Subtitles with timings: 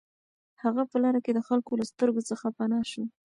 [0.63, 3.03] هغه په لاره کې د خلکو له سترګو څخه پناه شو